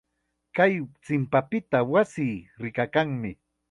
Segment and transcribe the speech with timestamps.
[0.55, 0.73] Kay
[1.03, 3.31] chimpapita wasii rikakanmi.